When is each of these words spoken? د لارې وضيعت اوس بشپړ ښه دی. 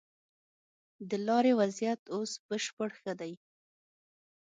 د 1.09 1.11
لارې 1.27 1.51
وضيعت 1.59 2.01
اوس 2.15 2.31
بشپړ 2.47 2.89
ښه 2.99 3.13
دی. 3.19 3.33